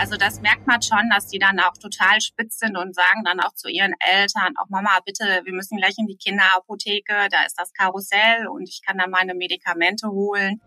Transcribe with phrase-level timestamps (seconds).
[0.00, 3.40] Also das merkt man schon, dass die dann auch total spitz sind und sagen dann
[3.40, 7.58] auch zu ihren Eltern, auch Mama, bitte, wir müssen gleich in die Kinderapotheke, da ist
[7.58, 10.60] das Karussell und ich kann da meine Medikamente holen.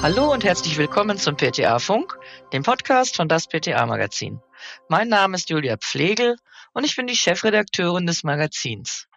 [0.00, 2.16] Hallo und herzlich willkommen zum PTA Funk,
[2.52, 4.40] dem Podcast von das PTA Magazin.
[4.88, 6.36] Mein Name ist Julia Pflegel
[6.72, 9.08] und ich bin die Chefredakteurin des Magazins.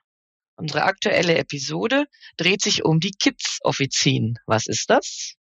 [0.58, 2.06] Unsere aktuelle Episode
[2.38, 4.40] dreht sich um die Kids-Offizien.
[4.46, 5.34] Was ist das?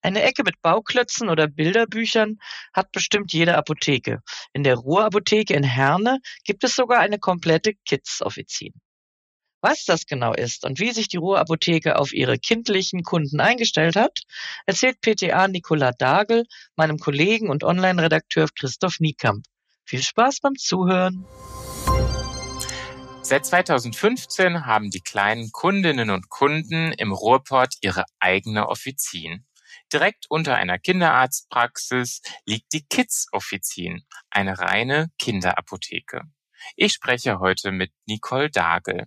[0.00, 2.38] Eine Ecke mit Bauklötzen oder Bilderbüchern
[2.72, 4.20] hat bestimmt jede Apotheke.
[4.52, 8.74] In der Ruhrapotheke in Herne gibt es sogar eine komplette Kids-Offizien.
[9.62, 14.20] Was das genau ist und wie sich die Ruhrapotheke auf ihre kindlichen Kunden eingestellt hat,
[14.66, 16.44] erzählt PTA Nicola Dagel
[16.76, 19.46] meinem Kollegen und Online-Redakteur Christoph Niekamp.
[19.86, 21.24] Viel Spaß beim Zuhören!
[23.26, 29.46] Seit 2015 haben die kleinen Kundinnen und Kunden im Ruhrport ihre eigene Offizin.
[29.90, 36.20] Direkt unter einer Kinderarztpraxis liegt die Kids Offizin, eine reine Kinderapotheke.
[36.76, 39.06] Ich spreche heute mit Nicole Dagel.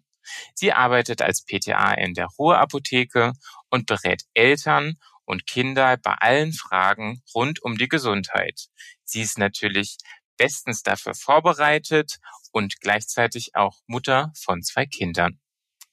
[0.56, 3.34] Sie arbeitet als PTA in der Ruhrapotheke
[3.70, 8.66] und berät Eltern und Kinder bei allen Fragen rund um die Gesundheit.
[9.04, 9.98] Sie ist natürlich
[10.38, 12.20] bestens dafür vorbereitet
[12.52, 15.40] und gleichzeitig auch Mutter von zwei Kindern.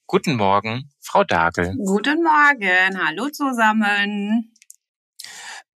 [0.06, 1.74] Guten Morgen, Frau Dagel.
[1.76, 4.54] Guten Morgen, hallo zusammen.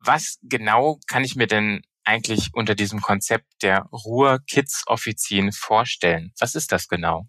[0.00, 6.33] Was genau kann ich mir denn eigentlich unter diesem Konzept der Ruhr Kids Offizien vorstellen?
[6.39, 7.28] Was ist das genau?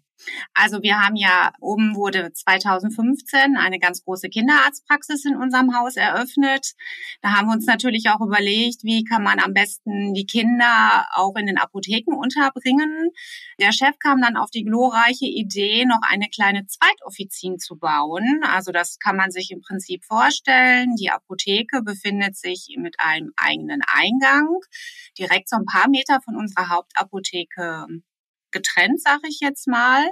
[0.54, 6.72] Also wir haben ja, oben wurde 2015 eine ganz große Kinderarztpraxis in unserem Haus eröffnet.
[7.22, 11.36] Da haben wir uns natürlich auch überlegt, wie kann man am besten die Kinder auch
[11.36, 13.10] in den Apotheken unterbringen.
[13.60, 18.42] Der Chef kam dann auf die glorreiche Idee, noch eine kleine Zweitoffizin zu bauen.
[18.44, 20.94] Also das kann man sich im Prinzip vorstellen.
[20.96, 24.48] Die Apotheke befindet sich mit einem eigenen Eingang,
[25.18, 27.86] direkt so ein paar Meter von unserer Hauptapotheke
[28.58, 30.08] getrennt, sage ich jetzt mal.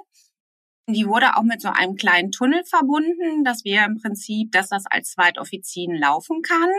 [0.89, 4.85] Die wurde auch mit so einem kleinen Tunnel verbunden, dass wir im Prinzip, dass das
[4.89, 6.71] als Zweitoffizien laufen kann.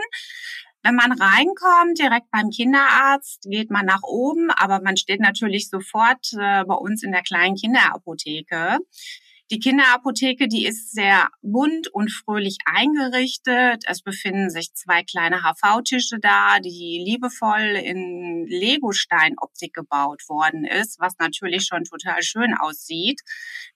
[0.82, 6.32] Wenn man reinkommt, direkt beim Kinderarzt, geht man nach oben, aber man steht natürlich sofort
[6.32, 8.78] äh, bei uns in der kleinen Kinderapotheke.
[9.50, 13.82] Die Kinderapotheke, die ist sehr bunt und fröhlich eingerichtet.
[13.86, 21.14] Es befinden sich zwei kleine HV-Tische da, die liebevoll in Legostein-Optik gebaut worden ist, was
[21.18, 23.22] natürlich schon total schön aussieht,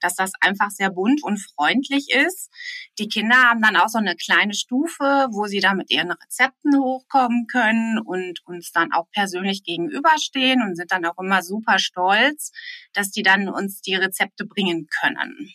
[0.00, 2.50] dass das einfach sehr bunt und freundlich ist.
[2.98, 6.76] Die Kinder haben dann auch so eine kleine Stufe, wo sie da mit ihren Rezepten
[6.76, 12.52] hochkommen können und uns dann auch persönlich gegenüberstehen und sind dann auch immer super stolz,
[12.92, 15.54] dass die dann uns die Rezepte bringen können.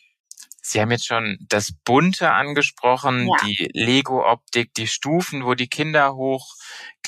[0.68, 3.46] Sie haben jetzt schon das Bunte angesprochen, ja.
[3.46, 6.08] die Lego-Optik, die Stufen, wo die Kinder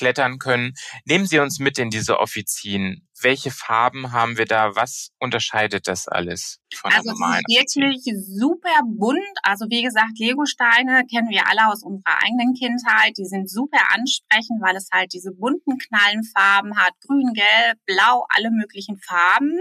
[0.00, 0.74] hochklettern können.
[1.04, 4.74] Nehmen Sie uns mit in diese Offizien welche Farben haben wir da?
[4.76, 7.42] Was unterscheidet das alles von also normalen?
[7.46, 9.18] Also es ist wirklich super bunt.
[9.42, 13.16] Also wie gesagt, Legosteine kennen wir alle aus unserer eigenen Kindheit.
[13.18, 16.92] Die sind super ansprechend, weil es halt diese bunten Knallenfarben hat.
[17.06, 19.58] Grün, Gelb, Blau, alle möglichen Farben.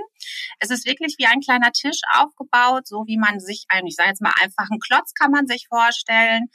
[0.60, 4.10] Es ist wirklich wie ein kleiner Tisch aufgebaut, so wie man sich eigentlich, ich sage
[4.10, 6.48] jetzt mal einfach einen Klotz kann man sich vorstellen.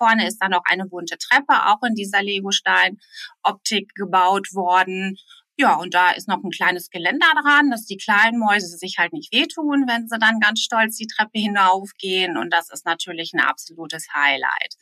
[0.00, 5.18] Vorne ist dann noch eine bunte Treppe, auch in dieser Legostein-Optik gebaut worden.
[5.58, 9.12] Ja, und da ist noch ein kleines Geländer dran, dass die kleinen Mäuse sich halt
[9.12, 12.38] nicht wehtun, wenn sie dann ganz stolz die Treppe hinaufgehen.
[12.38, 14.76] Und das ist natürlich ein absolutes Highlight.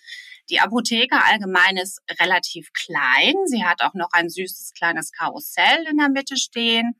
[0.50, 3.34] Die Apotheke allgemein ist relativ klein.
[3.46, 6.94] Sie hat auch noch ein süßes kleines Karussell in der Mitte stehen,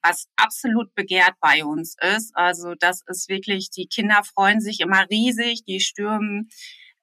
[0.00, 2.36] was absolut begehrt bei uns ist.
[2.36, 6.50] Also das ist wirklich, die Kinder freuen sich immer riesig, die stürmen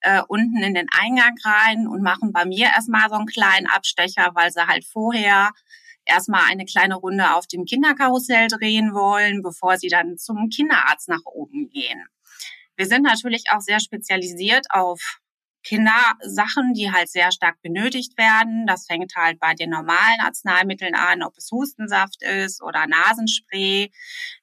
[0.01, 4.31] äh, unten in den Eingang rein und machen bei mir erstmal so einen kleinen Abstecher,
[4.33, 5.51] weil sie halt vorher
[6.05, 11.25] erstmal eine kleine Runde auf dem Kinderkarussell drehen wollen, bevor sie dann zum Kinderarzt nach
[11.25, 12.05] oben gehen.
[12.75, 15.19] Wir sind natürlich auch sehr spezialisiert auf
[15.63, 18.65] Kindersachen, die halt sehr stark benötigt werden.
[18.65, 23.91] Das fängt halt bei den normalen Arzneimitteln an, ob es Hustensaft ist oder Nasenspray.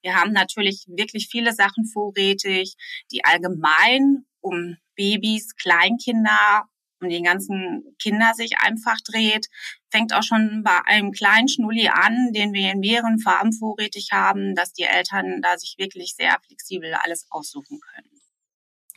[0.03, 2.77] Wir haben natürlich wirklich viele Sachen vorrätig,
[3.11, 6.69] die allgemein um Babys, Kleinkinder
[7.01, 9.47] um den ganzen Kinder sich einfach dreht.
[9.91, 14.55] Fängt auch schon bei einem kleinen Schnulli an, den wir in mehreren Farben vorrätig haben,
[14.55, 18.11] dass die Eltern da sich wirklich sehr flexibel alles aussuchen können.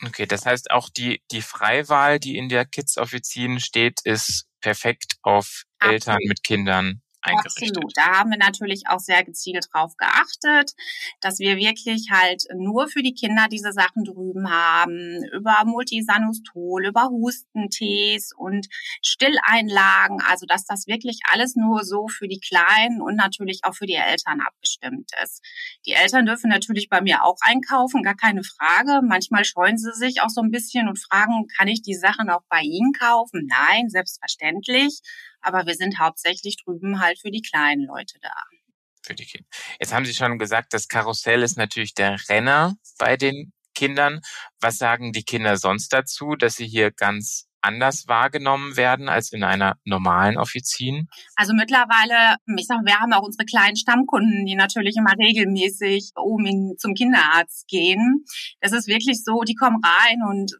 [0.04, 5.62] Okay, das heißt auch die, die Freiwahl, die in der Kids-Offizin steht, ist perfekt auf
[5.78, 5.94] Absolut.
[5.94, 7.76] Eltern mit Kindern eingerichtet.
[7.76, 7.96] Absolut.
[7.96, 10.72] Da haben wir natürlich auch sehr gezielt drauf geachtet,
[11.20, 17.08] dass wir wirklich halt nur für die Kinder diese Sachen drüben haben, über Multisanustol, über
[17.08, 18.68] Hustentees und
[19.02, 23.86] Stilleinlagen, also dass das wirklich alles nur so für die Kleinen und natürlich auch für
[23.86, 25.42] die Eltern abgestimmt ist.
[25.86, 29.00] Die Eltern dürfen natürlich bei mir auch einkaufen, gar keine Frage.
[29.06, 32.42] Manchmal scheuen sie sich auch so ein bisschen und fragen, kann ich die Sachen auch
[32.48, 33.48] bei Ihnen kaufen?
[33.48, 35.00] Nein, selbstverständlich.
[35.42, 38.32] Aber wir sind hauptsächlich drüben halt für die kleinen Leute da.
[39.04, 39.48] Für die Kinder.
[39.80, 44.20] Jetzt haben Sie schon gesagt, das Karussell ist natürlich der Renner bei den Kindern.
[44.60, 49.44] Was sagen die Kinder sonst dazu, dass sie hier ganz anders wahrgenommen werden als in
[49.44, 51.08] einer normalen Offizien?
[51.36, 56.46] Also mittlerweile, ich sag, wir haben auch unsere kleinen Stammkunden, die natürlich immer regelmäßig oben
[56.46, 58.24] in, zum Kinderarzt gehen.
[58.60, 60.52] Das ist wirklich so, die kommen rein und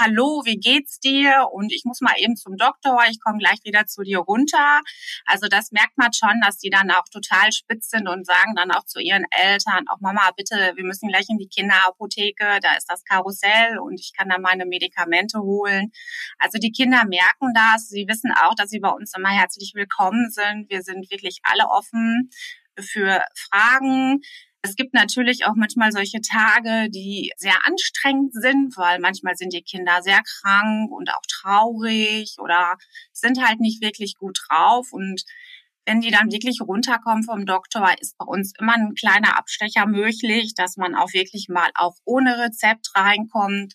[0.00, 1.48] hallo, wie geht's dir?
[1.52, 4.80] Und ich muss mal eben zum Doktor, ich komme gleich wieder zu dir runter.
[5.26, 8.70] Also das merkt man schon, dass die dann auch total spitz sind und sagen dann
[8.70, 12.88] auch zu ihren Eltern, auch Mama, bitte, wir müssen gleich in die Kinderapotheke, da ist
[12.88, 15.90] das Karussell und ich kann da meine Medikamente holen.
[16.58, 17.88] Die Kinder merken das.
[17.88, 20.70] Sie wissen auch, dass sie bei uns immer herzlich willkommen sind.
[20.70, 22.30] Wir sind wirklich alle offen
[22.78, 24.20] für Fragen.
[24.62, 29.62] Es gibt natürlich auch manchmal solche Tage, die sehr anstrengend sind, weil manchmal sind die
[29.62, 32.74] Kinder sehr krank und auch traurig oder
[33.12, 34.92] sind halt nicht wirklich gut drauf.
[34.92, 35.22] Und
[35.84, 40.52] wenn die dann wirklich runterkommen vom Doktor, ist bei uns immer ein kleiner Abstecher möglich,
[40.56, 43.74] dass man auch wirklich mal auch ohne Rezept reinkommt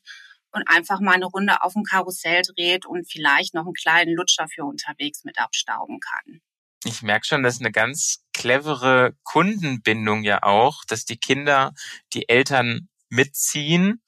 [0.51, 4.47] und einfach mal eine Runde auf dem Karussell dreht und vielleicht noch einen kleinen Lutscher
[4.47, 6.41] für unterwegs mit abstauben kann.
[6.83, 11.73] Ich merke schon, das ist eine ganz clevere Kundenbindung ja auch, dass die Kinder
[12.13, 14.01] die Eltern mitziehen,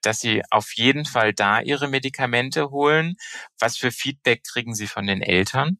[0.00, 3.16] dass sie auf jeden Fall da ihre Medikamente holen.
[3.58, 5.78] Was für Feedback kriegen sie von den Eltern?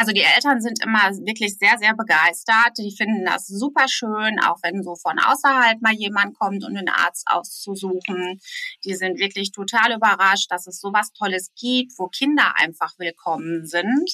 [0.00, 2.78] Also die Eltern sind immer wirklich sehr, sehr begeistert.
[2.78, 6.88] Die finden das super schön, auch wenn so von außerhalb mal jemand kommt, um den
[6.88, 8.40] Arzt auszusuchen.
[8.82, 14.10] Die sind wirklich total überrascht, dass es sowas Tolles gibt, wo Kinder einfach willkommen sind.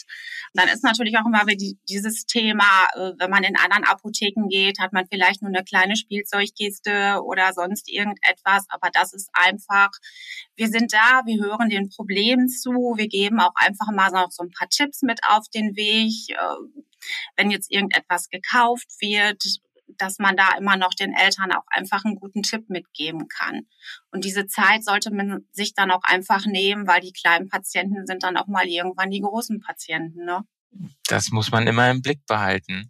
[0.55, 1.45] dann ist natürlich auch immer
[1.89, 5.95] dieses Thema, äh, wenn man in anderen Apotheken geht, hat man vielleicht nur eine kleine
[5.95, 8.67] Spielzeugkiste oder sonst irgendetwas.
[8.71, 9.91] Aber das ist einfach,
[10.57, 14.43] wir sind da, wir hören den Problemen zu, wir geben auch einfach mal noch so
[14.43, 16.87] ein paar Tipps mit auf den Weg, äh,
[17.37, 19.43] wenn jetzt irgendetwas gekauft wird,
[19.99, 23.67] dass man da immer noch den Eltern auch einfach einen guten Tipp mitgeben kann.
[24.11, 28.23] Und diese Zeit sollte man sich dann auch einfach nehmen, weil die kleinen Patienten sind
[28.23, 30.25] dann auch mal irgendwann die großen Patienten.
[30.25, 30.45] Ne?
[31.09, 32.89] Das muss man immer im Blick behalten.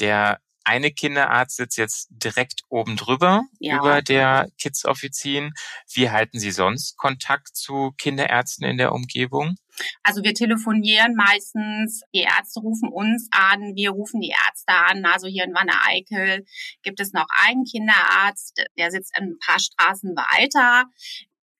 [0.00, 3.78] Der eine Kinderarzt sitzt jetzt direkt oben drüber ja.
[3.78, 5.52] über der Kids-Offizien.
[5.92, 9.56] Wie halten Sie sonst Kontakt zu Kinderärzten in der Umgebung?
[10.02, 15.04] Also wir telefonieren meistens, die Ärzte rufen uns an, wir rufen die Ärzte an.
[15.04, 16.44] Also hier in Wanne-Eickel
[16.82, 20.84] gibt es noch einen Kinderarzt, der sitzt ein paar Straßen weiter.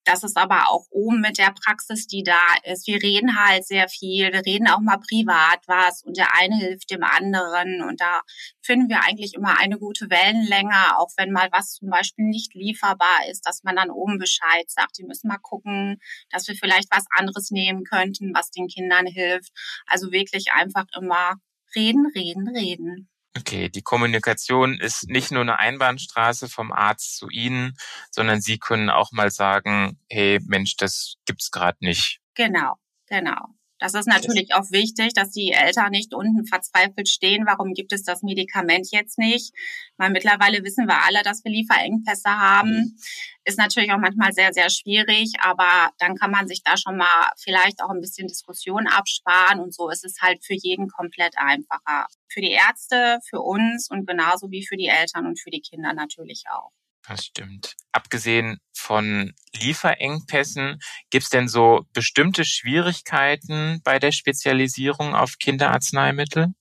[0.04, 2.86] Das ist aber auch oben mit der Praxis, die da ist.
[2.86, 4.32] Wir reden halt sehr viel.
[4.32, 7.82] Wir reden auch mal privat was und der eine hilft dem anderen.
[7.82, 8.20] Und da
[8.60, 13.28] finden wir eigentlich immer eine gute Wellenlänge, auch wenn mal was zum Beispiel nicht lieferbar
[13.30, 14.98] ist, dass man dann oben Bescheid sagt.
[14.98, 15.98] Die müssen mal gucken,
[16.30, 19.52] dass wir vielleicht was anderes nehmen könnten, was den Kindern hilft.
[19.86, 21.34] Also wirklich einfach immer
[21.74, 23.08] reden, reden, reden.
[23.36, 27.76] Okay, die Kommunikation ist nicht nur eine Einbahnstraße vom Arzt zu Ihnen,
[28.10, 32.20] sondern Sie können auch mal sagen, hey Mensch, das gibt's gerade nicht.
[32.34, 32.74] Genau,
[33.06, 33.54] genau.
[33.84, 37.44] Das ist natürlich auch wichtig, dass die Eltern nicht unten verzweifelt stehen.
[37.44, 39.52] Warum gibt es das Medikament jetzt nicht?
[39.98, 42.70] Weil mittlerweile wissen wir alle, dass wir Lieferengpässe haben.
[42.70, 42.96] Mhm.
[43.44, 47.30] Ist natürlich auch manchmal sehr, sehr schwierig, aber dann kann man sich da schon mal
[47.36, 52.06] vielleicht auch ein bisschen Diskussion absparen und so ist es halt für jeden komplett einfacher.
[52.28, 55.92] Für die Ärzte, für uns und genauso wie für die Eltern und für die Kinder
[55.92, 56.72] natürlich auch.
[57.06, 57.76] Das stimmt.
[57.92, 60.80] Abgesehen von Lieferengpässen,
[61.10, 66.54] gibt es denn so bestimmte Schwierigkeiten bei der Spezialisierung auf Kinderarzneimittel?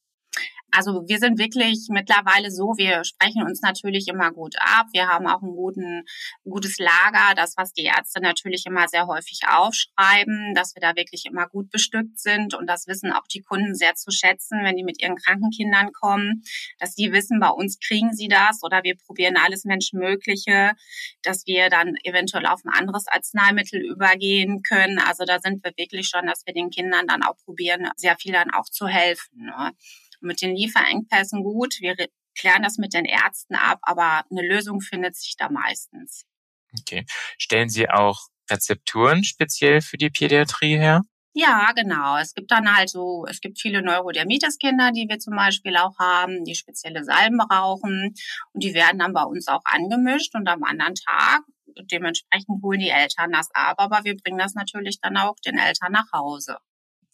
[0.76, 4.88] Also wir sind wirklich mittlerweile so, wir sprechen uns natürlich immer gut ab.
[4.92, 6.04] Wir haben auch ein guten,
[6.44, 11.26] gutes Lager, das, was die Ärzte natürlich immer sehr häufig aufschreiben, dass wir da wirklich
[11.26, 12.56] immer gut bestückt sind.
[12.56, 15.92] Und das wissen auch die Kunden sehr zu schätzen, wenn die mit ihren kranken Kindern
[15.92, 16.44] kommen,
[16.80, 20.72] dass die wissen, bei uns kriegen sie das oder wir probieren alles Menschenmögliche,
[21.22, 24.98] dass wir dann eventuell auf ein anderes Arzneimittel übergehen können.
[24.98, 28.34] Also da sind wir wirklich schon, dass wir den Kindern dann auch probieren, sehr viel
[28.34, 29.46] dann auch zu helfen.
[29.46, 29.72] Ne?
[30.24, 31.76] Mit den Lieferengpässen gut.
[31.80, 31.96] Wir
[32.38, 36.26] klären das mit den Ärzten ab, aber eine Lösung findet sich da meistens.
[36.80, 37.06] Okay.
[37.38, 41.02] Stellen Sie auch Rezepturen speziell für die Pädiatrie her?
[41.36, 42.18] Ja, genau.
[42.18, 46.44] Es gibt dann halt so, es gibt viele Neurodermitis-Kinder, die wir zum Beispiel auch haben,
[46.44, 48.14] die spezielle Salben brauchen.
[48.52, 51.42] Und die werden dann bei uns auch angemischt und am anderen Tag
[51.92, 55.92] dementsprechend holen die Eltern das ab, aber wir bringen das natürlich dann auch den Eltern
[55.92, 56.58] nach Hause.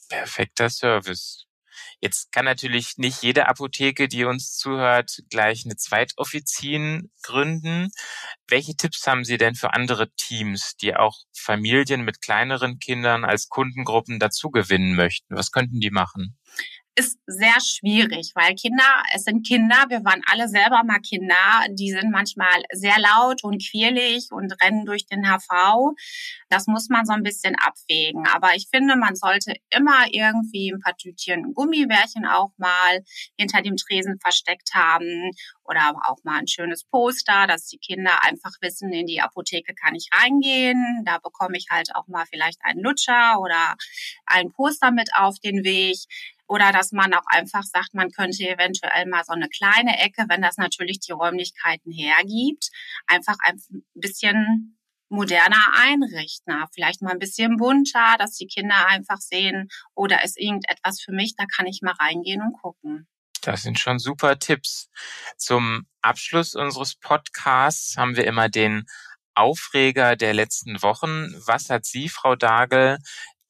[0.10, 1.46] Perfekter Service.
[2.00, 7.90] Jetzt kann natürlich nicht jede Apotheke, die uns zuhört, gleich eine Zweitoffizin gründen.
[8.48, 13.50] Welche Tipps haben Sie denn für andere Teams, die auch Familien mit kleineren Kindern als
[13.50, 15.36] Kundengruppen dazu gewinnen möchten?
[15.36, 16.38] Was könnten die machen?
[16.96, 21.92] Ist sehr schwierig, weil Kinder, es sind Kinder, wir waren alle selber mal Kinder, die
[21.92, 25.96] sind manchmal sehr laut und quirlig und rennen durch den HV.
[26.50, 28.26] Das muss man so ein bisschen abwägen.
[28.34, 33.04] Aber ich finde, man sollte immer irgendwie ein paar Tütchen Gummibärchen auch mal
[33.38, 35.32] hinter dem Tresen versteckt haben
[35.64, 39.96] oder auch mal ein schönes Poster, dass die Kinder einfach wissen, in die Apotheke kann
[39.96, 41.04] ich reingehen.
[41.06, 43.76] Da bekomme ich halt auch mal vielleicht einen Lutscher oder
[44.26, 45.98] ein Poster mit auf den Weg.
[46.50, 50.42] Oder dass man auch einfach sagt, man könnte eventuell mal so eine kleine Ecke, wenn
[50.42, 52.72] das natürlich die Räumlichkeiten hergibt,
[53.06, 53.62] einfach ein
[53.94, 54.80] bisschen
[55.10, 56.56] moderner einrichten.
[56.74, 61.36] Vielleicht mal ein bisschen bunter, dass die Kinder einfach sehen, oder ist irgendetwas für mich,
[61.38, 63.08] da kann ich mal reingehen und gucken.
[63.42, 64.90] Das sind schon super Tipps.
[65.38, 68.86] Zum Abschluss unseres Podcasts haben wir immer den
[69.36, 71.32] Aufreger der letzten Wochen.
[71.46, 72.98] Was hat Sie, Frau Dagel,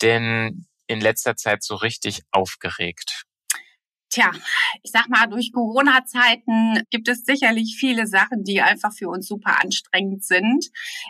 [0.01, 3.24] denn in letzter Zeit so richtig aufgeregt?
[4.12, 4.31] Tja,
[4.81, 9.62] ich sag mal, durch Corona-Zeiten gibt es sicherlich viele Sachen, die einfach für uns super
[9.62, 10.65] anstrengend sind.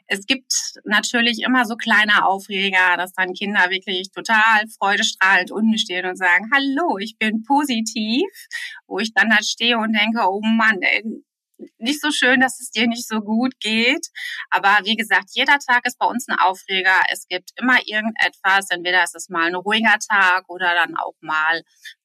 [0.07, 0.51] Es gibt
[0.83, 6.50] natürlich immer so kleine Aufreger, dass dann Kinder wirklich total freudestrahlend unten stehen und sagen,
[6.53, 8.27] hallo, ich bin positiv,
[8.86, 11.03] wo ich dann da stehe und denke, oh Mann, ey,
[11.78, 14.08] nicht so schön, dass es dir nicht so gut geht.
[14.50, 17.01] Aber wie gesagt, jeder Tag ist bei uns ein Aufreger.
[17.12, 18.70] Es gibt immer irgendetwas.
[18.70, 21.63] Entweder ist es mal ein ruhiger Tag oder dann auch mal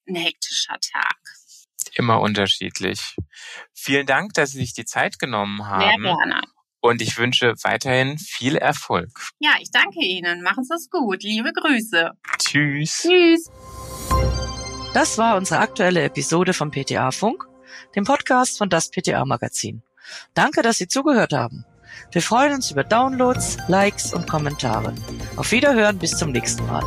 [0.08, 1.18] ein hektischer Tag.
[1.94, 3.14] Immer unterschiedlich.
[3.73, 6.02] Vielen Dank, dass Sie sich die Zeit genommen haben.
[6.02, 6.42] Sehr gerne.
[6.80, 9.08] Und ich wünsche weiterhin viel Erfolg.
[9.38, 10.42] Ja, ich danke Ihnen.
[10.42, 11.23] Machen Sie es gut.
[11.23, 12.11] Liebe Grüße.
[12.38, 13.02] Tschüss.
[13.02, 13.50] Tschüss.
[14.92, 17.46] Das war unsere aktuelle Episode vom PTA Funk
[17.94, 19.82] dem Podcast von das PTA Magazin.
[20.34, 21.64] Danke, dass Sie zugehört haben.
[22.12, 24.94] Wir freuen uns über Downloads, Likes und Kommentare.
[25.36, 26.82] Auf Wiederhören bis zum nächsten Mal.